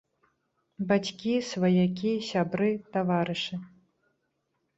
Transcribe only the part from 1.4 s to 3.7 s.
сваякі, сябры, таварышы.